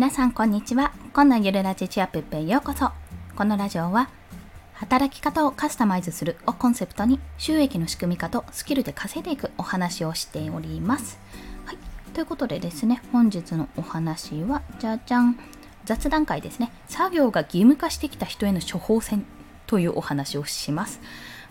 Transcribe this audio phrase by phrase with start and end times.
[0.00, 0.94] 皆さんこんにちは。
[1.12, 2.90] 今のゆるラジチアップへようこそ。
[3.36, 4.08] このラジオは
[4.72, 11.18] 働き方をカスタマイズするをコンセプトに収益の仕組み化とスキルで稼いでいくお話をしております。
[11.66, 11.78] はい。
[12.14, 15.38] ということでですね本日のお話はじゃじゃん。
[15.84, 16.72] 雑談会ですね。
[16.88, 19.26] 作業が義務化してきた人への処方箋
[19.66, 20.98] というお話をします。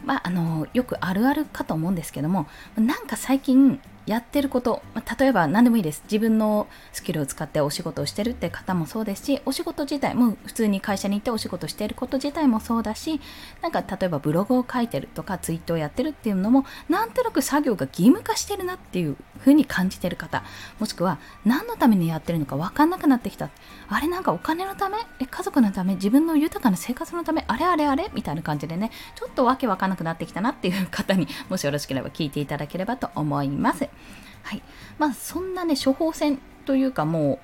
[0.04, 2.48] まあ、あのよくあるあるかと思うんですけども
[2.78, 3.80] なんか最近
[4.10, 6.02] やってること、ま、例えば何でもいいです。
[6.06, 13.22] 自分のスキルを使ってお仕事をしてるって方もそうですし、お仕事自体も普通に会社に行ってお仕事してること自体もそうだし、
[13.62, 20.44] なんか例えばブログを書いてるとかツイートをやってるっていうのも、なんとなく作業が義務化してるなっていう風に感じてる方、
[20.80, 23.50] もしくは何のためにやってるのか分かんなくなってきた。
[23.90, 24.98] あれなんかお金のため？
[25.20, 25.94] え家族のため？
[25.96, 27.46] 自分の豊かな生活のため？
[27.48, 28.10] あれあれあれ？
[28.16, 33.88] みたいな感じでね、ちょっとわけわかんなくなってきたなっていう方にもしよろしければ聞いていただければと思います。
[34.44, 34.62] はい。
[34.98, 37.40] まあ、そんなね、処方箋というかも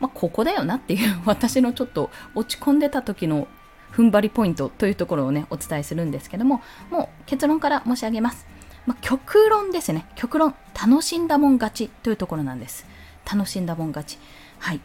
[0.00, 3.48] う、まあ、ここだよなっていう 私のちょっと落ち込んでた時の
[3.92, 8.46] 踏ん張りポイントというところをね、お伝えするんですけども、もう結論から申し上げます。
[8.86, 10.06] まあ、極論ですね。
[10.14, 10.54] 極論。
[10.74, 12.84] 楽しんだもん勝ちというところなんです。
[13.24, 14.18] 楽しんだもん勝ち。
[14.58, 14.80] はい。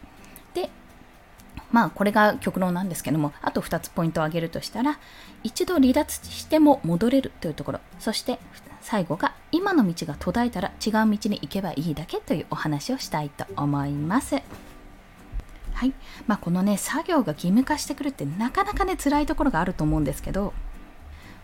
[0.54, 0.70] で、
[1.70, 4.98] まあこれが極論なんですけども、あと2つポイントを挙げるとしたら、
[5.42, 8.38] 一度離脱しても戻れるというところ、そして
[8.80, 14.42] 最後が今の道が途絶えたら違う道に行けばいいだけというお話をしたいと思います。
[15.72, 15.92] はい。
[16.26, 20.52] まあこのね、作業が義務化してくるってなかなかね、辛いところがあると思うんですけど、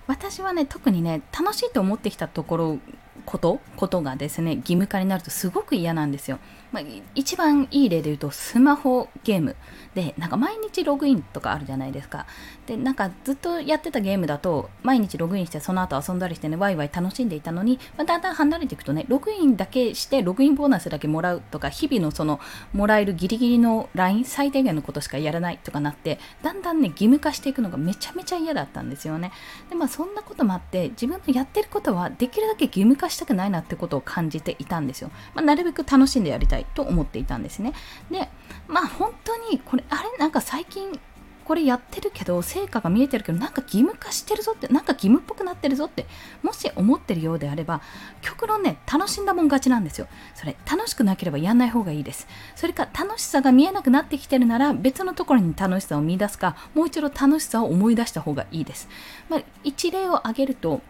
[0.06, 2.78] 私はね、特にね、楽しいと思ってきたところ
[3.24, 6.38] ことことがですね義務化になるとすごく嫌なんですよ、
[6.72, 9.56] まあ、一番いい例で言うとスマホゲーム。
[9.94, 12.26] でなんか毎日ログインとかあるじゃないですか。
[12.66, 22.40] でなんかずっとやってたゲームだと毎日ログインしてその後遊んだりしてねワイワイ楽しんでいたのに、まあ、だんだん離れていくとねログインだけしてログインボーナスだけもらうとか日々のその
[22.74, 29.32] もらえるギリギリのライン最低限のことしかやらないとかなってだんだんね義務化していくのがめちゃめちゃ嫌だったんですよね。
[29.70, 37.72] でまあそんなこともあって自分のやってることはできるだけ義務化したくないなってことを感じていたんですよ、まあ、なるべく楽しんでやりたいと思っていたんですね。
[38.10, 38.28] で
[38.68, 40.98] まあ本当にこれあれなんか最近
[41.46, 46.06] これやってるけど成果が見えてるけどなんか義務化してるぞってなんか義務っぽくなってるぞって
[46.42, 47.80] もし思ってるようであれば
[48.20, 50.08] 極論ね楽しんだもん勝ちなんですよ。
[50.34, 52.26] それ楽しくなければやんない方がいいです。
[52.56, 58.88] それか楽しさが見えなくなってきてるなら別のところに楽しさを見出すかもう一度楽しさを思い出した方がいいです、
[59.28, 60.80] まあ、一例を挙げると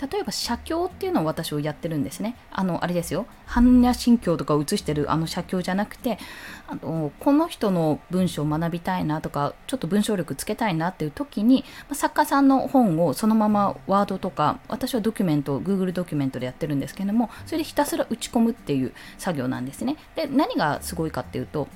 [0.00, 2.36] 例えば写経っていうのを私をやってるんですね。
[2.50, 3.26] あの、あれですよ。
[3.46, 6.18] 般若心経とかを写してるあの写経じゃなくて、
[6.66, 19.96] あの、この人の文章を学びたいなとか、ちょっと文章力つけたいなっていう時に、作家さんの本をそのままワードとか、私はドキュメント、Google ドキュメントでやってるんですけども、それでひたすら打ち込むっていう作業なんですね。
[20.14, 21.68] で、何がすごいかっていうと、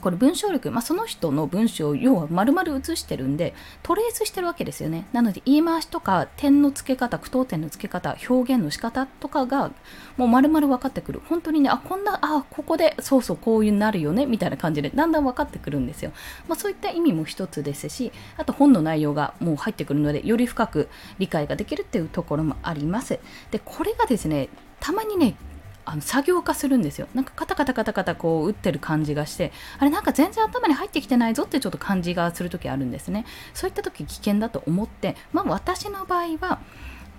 [0.00, 5.06] これ文章力、まあ、その人の文章を要は丸々写してるんでトレースしてるわけですよね。
[5.12, 9.70] なので言い回しとか点の付け方句読点の付け方表現の仕方とかが
[10.16, 11.20] もう丸々分かってくる。
[11.28, 16.12] 本当にねあこんなあここでそうそうこういうなるよねみたいな感じでだんだん分かってくるんですよ、
[16.48, 23.18] まあ、そういった意味も一つですしあと本の内容がもう入ってくるのでより深く理解ができるっていうところもあります。
[23.50, 24.48] でこれがですね
[24.80, 25.36] たまにね
[25.84, 27.08] あの作業化するんですよ。
[27.14, 33.24] なんかカタカタカタカタこう打ってる感じがしてあれなんか全然頭に入ってきてないぞってちょっと感じがする時あるんですね。
[33.54, 36.60] そういった時危険だと思ってまあ私の場合は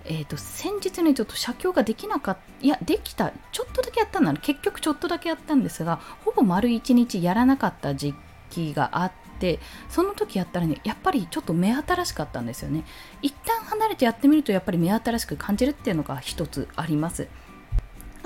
[0.05, 8.15] えーと、先日ねちょっと写経ができなかったいやできたちょっとだけやったんだ結局ちょっとだけやったんですがほぼ丸1日やらなかった時
[8.49, 12.83] 期があってその時やったらねやっぱりちょっと目新しかったんですよね。
[13.21, 17.27] 一旦離れてやってみるとやっぱり目新しく感じるっていうのが一つあります。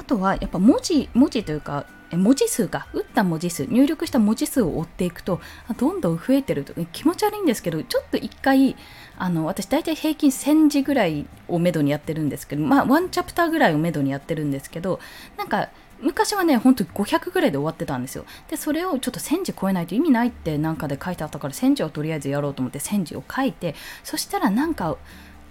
[0.06, 5.42] とはやっぱ文字文字というか文字数が打った文字数入力した文字数を追っていくと
[5.78, 8.76] どんどん増えてると気持ち悪いんですけどちょっと一回
[9.18, 15.00] あの私大体平均1000字ぐらいをめどにやってるんですけどまあワンチャプターぐらいをめどにやってるんですけど
[15.38, 15.70] なんか
[16.02, 18.26] 昔はね、ほんと500ぐらいで終わってたんですよ。
[18.50, 24.98] で、それをちょっと1000字超えないと意味ないってなんかで書いてあったから、1000字をとりあえずやろうと思って1000字を書いて、そしたらなんか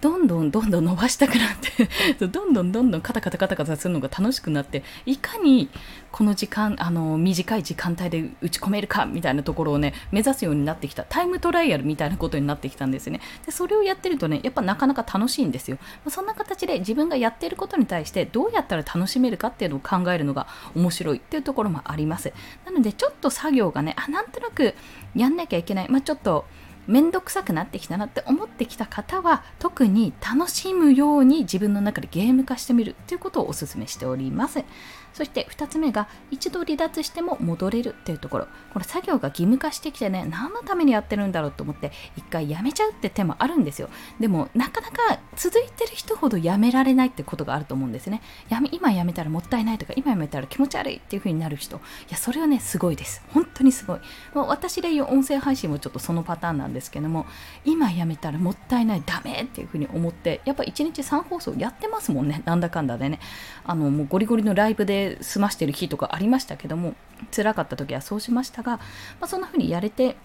[0.04, 1.88] どんどんどんどん伸ばしたくなって
[2.28, 5.70] どんどんどんどんカタカタカタカタするのが楽しくなっていかに
[6.12, 13.22] この時間あの短い時間帯で打ち込めるかみたいなところをね目指すようになってきたタイムトライアルみたいなことになってきたんですね。
[13.46, 15.78] でそれをやってるとねやっぱなかなか楽しいんですよ。
[16.08, 22.30] そんな形で自分がやっていることに対してどうやったら楽しめるかっていうのを考えるのが面白いっていうところもあります。
[22.66, 24.74] なのでちょっと作業がねあなんとなく
[25.14, 25.88] やんなきゃいけない。
[25.88, 26.44] まあちょっと
[26.86, 34.64] 面倒くさくなってきたなって思ってきた方は特に楽しむように自分の中でゲーム化してみるということをお勧めしております。
[35.12, 38.48] そして2つ目が一度離脱しても戻れるというところ。
[38.72, 43.88] これ作業が義務化してきてね何のためにやってるんだろうと思って一回やめちゃうって手もあるんですよ。
[44.18, 48.22] でもなかなか続いてる人ほどやめられないってことがあると思うんですね。
[48.48, 51.76] やめ今やめたらもったいないとか今やめたら気持ち悪いっていう風になる人。
[51.76, 53.22] いやそれはねすごいです。
[53.32, 54.00] 本当にすごい。
[54.34, 57.26] もう私で言う音声配信もちょっとそのパターンなんですけども
[57.64, 62.42] 今やめたらもったいないダメっていうふうに思ってやっぱ1日3放送やってますもんね。
[62.44, 63.20] なんだかんだでね。
[63.64, 66.94] あのもうゴリゴリのライブで済ましてる日とかありましたけども
[67.34, 68.82] 辛かった時はそうしましたが、ま
[69.22, 70.16] あ、そんな風にやれて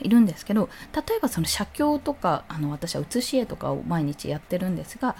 [0.00, 5.16] いるんですけど例えばその写経とかあの私は写し絵とかを毎日やってるんですが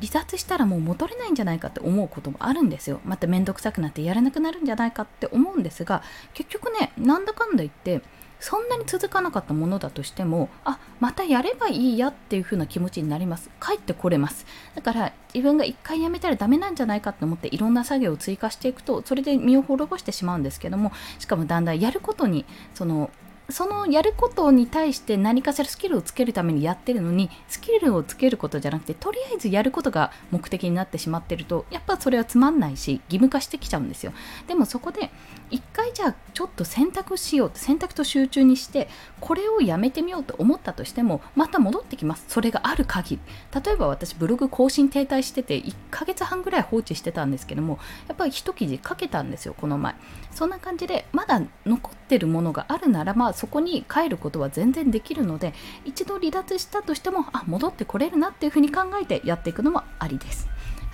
[0.00, 3.00] 離脱したらもう戻れないんじゃないかって思うこともあるんですよ。
[3.04, 6.02] また面倒くさくなってやれなくなるんじゃないかって思うんですが
[6.34, 8.02] 結局ねなんだかんだ言って
[8.40, 13.50] そんなに続かなかったものだとしてもあまたやればいいやっていう風な気持ちになります。
[13.60, 14.46] 帰ってこれます。
[14.74, 22.44] だから自分が一回やめたらダメなんじゃないかと思っていろんな作業を追加していくとそれで身を滅ぼしてしまうんですけどもしかもだんだんやることに
[22.74, 23.10] その
[23.50, 34.12] そのやることに対して何かしらスキルをつけるためにやってるのにスキルをつけることじゃなくてとりあえずやることが目的になってしまってるとやっぱそれはつまんないし義務化してきちゃうんですよ。
[34.46, 35.10] でもそこで
[35.50, 38.88] 一回じゃあちょっと選択しよう選択と集中にして
[39.20, 42.24] これをやめてみようと思ったとしてもまた戻ってきます。
[42.28, 43.20] それがある限り。
[43.64, 47.78] 例えば私ブログ更新停滞してて1ヶ月半ぐらい放置してたんですけども
[48.08, 49.94] やっぱり一記事書けたんですよこの前。
[50.30, 55.54] そんな感じでまだ残ってるものがあるならまあそこに帰ることは全然できるので
[55.84, 60.48] 一度離脱したとしてもあ戻ってこれるなっていうふうに考えてやっていくのもありです。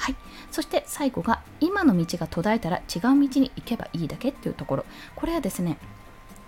[0.05, 0.17] はい、
[0.51, 3.11] そして最後が今の道が途絶えたら違う道
[3.41, 4.85] に行けばいいだけっていうところ。
[5.17, 5.79] これはですね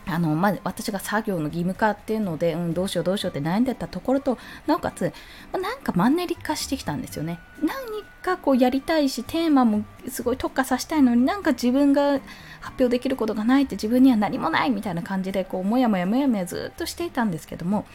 [0.08, 5.12] あのまあ、私が作業の義務化っていうので、うん、どうしようどうしようって悩んでたところとなおかつ、
[5.53, 7.41] ま、なんかマンネリ化してきたんですよね。
[7.62, 12.20] 何かこうやりたいしテーマもすごい特化させたいのになんか自分が
[12.61, 17.87] 発表できることがないって自分には何もないみたいな感じでこうもやもやもやもやずっとしていたんですけども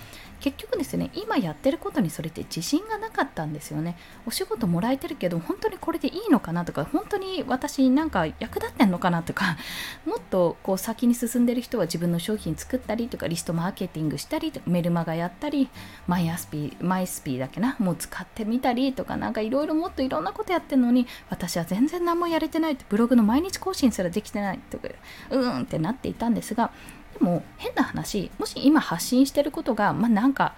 [0.41, 3.95] 結局ですね今やってることにそれって自信がなかったんですよね。
[4.25, 9.57] お仕事もらえてるけど本当にこれでいいのかなとか本当に私なんか役立ってんのかなとか
[10.05, 15.69] もっとこう先に進んでる人は自分の商品作ったりとかリストマーケティングしたりメルマガやったり
[16.07, 24.89] マイアスピーマイスピーだけなもう使ってみたりとかなんかいろいろもっといろんなことやってるのに私は全然何もやれてないってブログの毎日更新すらできてないとか
[25.29, 26.71] うーんってなっていたんですが
[27.19, 30.55] でも変な話もし今発信してることがまあなんか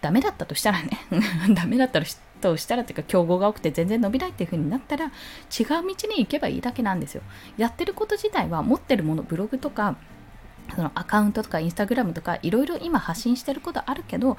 [0.00, 0.90] ダメだったとしたらね
[1.54, 2.06] ダメだったら
[2.40, 5.12] としたらっていうか競合が多くて全然伸びないっていう風になったら違う
[5.68, 7.22] 道に行けばいいだけなんですよ。
[7.56, 9.96] やってること自体は持ってるものブログとか
[10.74, 14.36] そのアカウントとかインスタグラムとかいろいろ今発信してることあるけど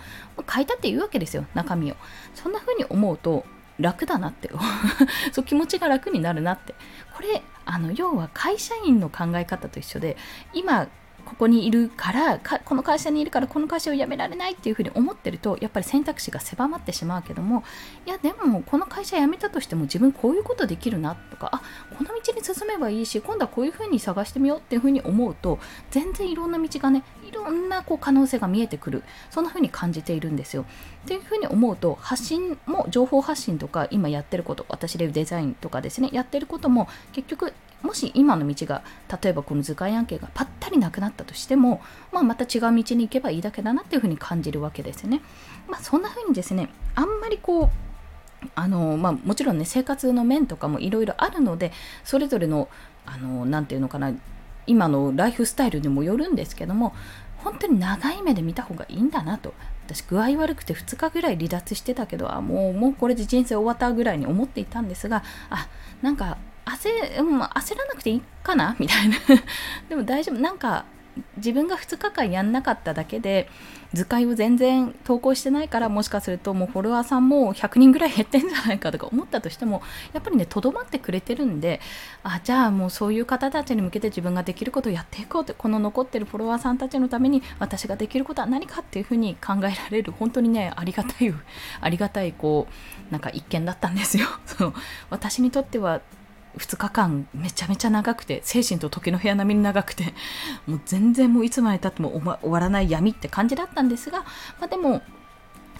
[0.54, 1.96] 書いたって言うわけですよ中身を。
[2.34, 3.46] そんな風に思うと
[3.80, 4.50] 楽だなって。
[5.32, 6.76] そう気持ちが楽になるなって。
[7.16, 10.18] これあの要は会社員の考え方と一緒で
[10.54, 10.88] 今
[11.28, 17.66] ここにいるからこの会社にいるからこの会社を辞められないっていうふうに思ってるとやっぱり選択肢が狭まってしまうけども
[18.06, 21.62] いやでもこの会社辞めたとしても自分こういうことできるなとかあ
[21.98, 22.12] この
[22.54, 25.60] 進めばいいし今度はこういうふうに探してみようっていうふうに思うと
[25.92, 30.66] 全然いろんな道がねいろんなこう可能性が見えてくるそんなふうに感じているんですよ。
[31.06, 38.84] っていうふうに思うと発信も情報発信とか今やってること私でデザインとかですねやってることも結局もし今の道が
[39.22, 45.22] 例えばこの図解案件がパッタリなくなったとしても、まあ、また違う道に行けばいいだけだなっていうふうに感じるわけですね。
[45.68, 47.70] まあ、そんなふうにですねあんまりこう
[48.56, 51.72] あのまあ、もちろんね生活の面とかもいろいろあるので
[52.04, 52.70] それぞれの
[53.46, 54.14] 何て言うのかな
[54.68, 56.94] 今のライフスタイルにもよるんですけども
[57.38, 59.54] 本当に長い目で見た方がいいんだなと。
[59.86, 65.70] 私具合悪くて2日ぐらい離脱してたけどあもうもうこれで人生終わったぐらいに思っていたんですがあ
[66.02, 69.16] なんか焦,、うん、焦らなくていいかなみたいな。
[69.88, 70.40] でも大丈夫。
[70.40, 70.84] なんか
[71.38, 73.50] 自分が2日間やんなかっただけで
[73.94, 79.82] 図解を全然投稿してないからもしかするともうフォロワーさんも100人ぐらい減ってんじゃないかとか思ったとしても
[80.14, 81.80] やっぱりねとどまってくれてるんで
[82.24, 91.34] あじゃあもうそういう方たちに向けて自分ができることをやっていこうってこの残ってるフォロワーさんたちのために私ができることは何かっていうふうに考えられる本当にねありがたい
[91.82, 92.68] ありがたいこ
[93.10, 94.28] うなんか一見だったんですよ。
[94.46, 94.74] そう
[95.10, 96.02] 私にとっては
[96.58, 100.14] 2日間めちゃめちゃ長くて精神と時の部屋並みに長くて
[100.68, 102.10] もう全然もういつまでたっても
[102.42, 104.20] 終わらない闇って感じだったんですが、
[104.60, 105.02] まあ、でも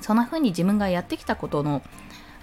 [0.02, 1.82] そんな風に自分がやってきたことの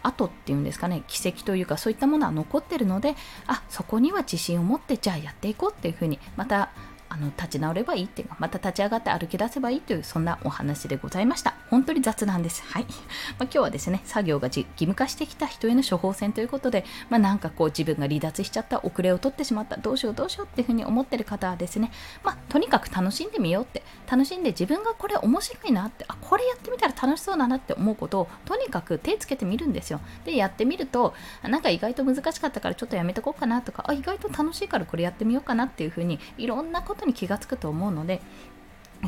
[0.03, 6.71] 後っていうんですかね奇跡というかそういったものは残ってるのであそこには自信を持ってじゃあやっていこうっていう風にまた
[7.15, 11.55] あの立ち直ればいいっていうかまた立ち上がって歩き出せばいいというそんなお話でございました。
[11.71, 12.65] 本当に雑なんです。
[12.65, 12.95] はい、まあ、
[13.43, 19.77] 今日はですね作業が義務化してきた人への処方箋ということで、まあ、なんかこう自分が離脱しちゃった遅れを取ってしまった。
[19.77, 21.93] どうしようどうしようっていうふうに思ってる方はですね、
[22.25, 23.85] まあ、とにかく楽しんでみようって。
[24.11, 26.05] 楽しんで自分がこれ面白いなって。
[26.09, 30.01] あこれやってみたら楽しそうだなって思うことをとにかく手つけてみるんですよ。
[30.25, 38.21] でやってみるとなんか意外と難しかったからちょっとやめとこうかなとかあ意外と楽しいからこれやってみようかなっていうふうにいろんなことに気がつくと思うので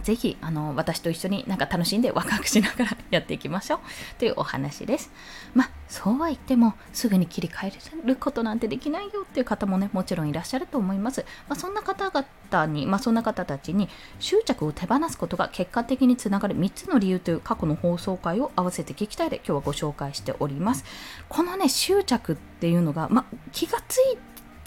[0.03, 3.81] ぜひあの私と一緒になんか楽しんでワクワクしながらやっていきましょう
[4.19, 5.11] というお話です。
[5.55, 11.25] まあそうは言ってもすぐに切り替えることなんてできないよっていう方もねもちろんいらっしゃると思います。
[11.49, 13.89] まあ、そんな方々に、まあ、そんな方たちに
[14.19, 20.85] 執着を手放すことが結果的につながる3つの理由という過去の放送回を合わせて聞きたいで今日はご紹介しております。
[21.29, 24.19] このね執着っていうのが、まあ、気がつい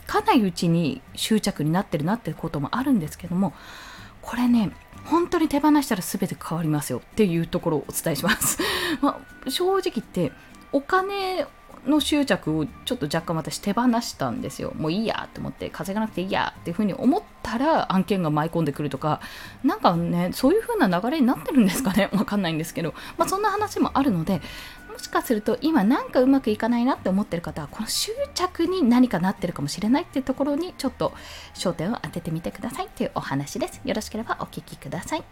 [0.09, 3.53] かないうちに執着になってるなってこともあるんですけども
[4.23, 4.71] これね
[5.05, 8.57] 本当に手放したら全て変わりますよっていうところをお伝えします。
[9.01, 10.31] まあ、正直言って
[10.71, 11.45] お金
[11.85, 14.73] の執着をちょっと若干私手放したんですよ。
[14.75, 19.21] もういいやと思って稼がなくていいやっていうふうに思ったら案件が舞い込んでくるとか
[19.63, 24.41] なんかねそういう風な流れになってるんですかねわかんないんですけど、まあ、そんな話もあるので
[24.99, 31.13] もしかすると今なんかうまくいかないなって思ってる方はこの執着に何かなってるかもしれないっていうところにちょっと
[31.53, 35.23] 焦点を当ててみてくださいというお話ですよろしければお聞きください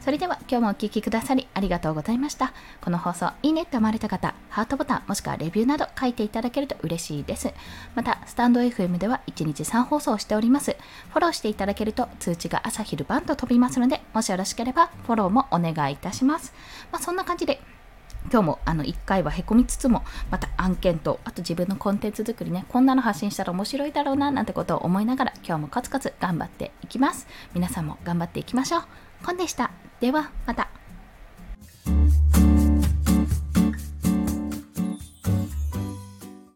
[0.00, 2.54] それでは今日もお聴きくださりありがとうございました。
[2.80, 7.52] この放送いいねって思われた方、ハートボタンもしくはレビューなど書いていただけると嬉しいです。
[7.94, 10.74] また、スタンド FM では1日3放送しております。
[11.10, 16.54] フォローしていただけると通知が朝昼晩と飛びますので、もしよろしければフォローもお願いいたします。
[16.90, 17.60] まあ、そんな感じで
[18.32, 27.26] 今日もあの1回はへこみつつもまた案件とあと自分のコンテンツ作りねこんなの発信したら面白いだろうななんてことを思いながら今日もコツコツ頑張っていきます。
[27.54, 28.82] 皆さんも頑張っていきましょう。
[29.24, 29.70] コンでした。
[30.00, 30.79] ではまた。